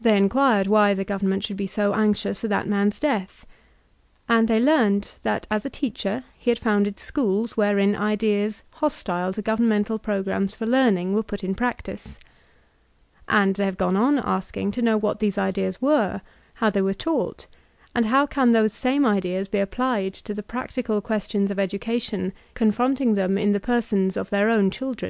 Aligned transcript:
They 0.00 0.16
inquired 0.16 0.66
why 0.66 0.94
the 0.94 1.04
Government 1.04 1.44
should 1.44 1.56
be 1.56 1.68
so 1.68 1.94
anxious 1.94 2.40
for 2.40 2.48
that 2.48 2.66
man's 2.66 2.98
death. 2.98 3.46
And 4.28 4.48
they 4.48 4.58
learned 4.58 5.14
that 5.22 5.46
as 5.48 5.64
a«teacher 5.64 6.24
he 6.36 6.50
had 6.50 6.58
founded 6.58 6.96
schoob 6.96 7.56
wherein 7.56 7.94
ideas 7.94 8.64
hostile 8.72 9.32
to 9.32 9.42
governmental 9.42 10.00
programs 10.00 10.56
for 10.56 10.66
learning, 10.66 11.14
were 11.14 11.22
put 11.22 11.44
in 11.44 11.54
practice. 11.54 12.18
And 13.28 13.54
they 13.54 13.64
have 13.64 13.78
gone 13.78 13.94
on 13.94 14.18
asking 14.18 14.72
to 14.72 14.82
know 14.82 14.96
what 14.96 15.20
these 15.20 15.38
ideas 15.38 15.80
were, 15.80 16.20
how 16.54 16.70
they 16.70 16.82
were 16.82 16.92
taught, 16.92 17.46
and 17.94 18.06
how 18.06 18.26
can 18.26 18.50
those 18.50 18.72
same 18.72 19.06
ideas 19.06 19.46
be 19.46 19.60
applied 19.60 20.14
to 20.14 20.34
the 20.34 20.42
practical 20.42 21.00
questions 21.00 21.48
of 21.48 21.60
education 21.60 22.32
confronting 22.54 23.14
them 23.14 23.38
in 23.38 23.52
the 23.52 23.60
persons 23.60 24.16
of 24.16 24.30
their 24.30 24.48
own 24.48 24.72
children. 24.72 25.08